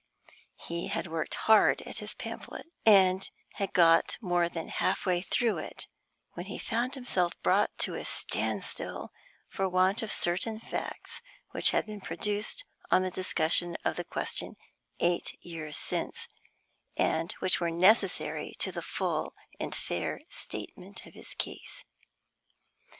He 0.55 0.87
had 0.87 1.05
worked 1.05 1.35
hard 1.35 1.83
at 1.83 1.99
his 1.99 2.15
pamphlet, 2.15 2.65
and 2.87 3.29
had 3.57 3.71
got 3.71 4.17
more 4.19 4.49
than 4.49 4.69
half 4.69 5.05
way 5.05 5.21
through 5.21 5.59
it, 5.59 5.85
when 6.33 6.47
he 6.47 6.57
found 6.57 6.95
himself 6.95 7.33
brought 7.43 7.77
to 7.85 7.93
a 7.93 8.03
stand 8.03 8.63
still 8.63 9.11
for 9.47 9.69
want 9.69 10.01
of 10.01 10.11
certain 10.11 10.59
facts 10.59 11.21
which 11.51 11.69
had 11.69 11.85
been 11.85 12.01
produced 12.01 12.65
on 12.89 13.03
the 13.03 13.11
discussion 13.11 13.77
of 13.85 13.95
the 13.95 14.03
question 14.03 14.55
eight 14.99 15.37
years 15.45 15.77
since, 15.77 16.27
and 16.97 17.33
which 17.33 17.61
were 17.61 17.69
necessary 17.69 18.53
to 18.57 18.71
the 18.71 18.81
full 18.81 19.35
and 19.59 19.75
fair 19.75 20.19
statement 20.31 21.05
of 21.05 21.13
his 21.13 21.35
case. 21.35 21.85